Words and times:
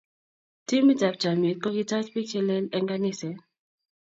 Timit 0.67 1.01
ab 1.07 1.15
chamiet 1.21 1.57
kokitach 1.63 2.07
biik 2.13 2.27
chelel 2.31 2.65
eng 2.75 2.87
kaniset 2.89 3.37